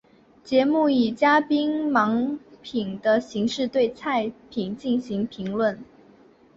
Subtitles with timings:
[0.43, 5.77] 节目以嘉宾盲品的形式对菜品进行评论。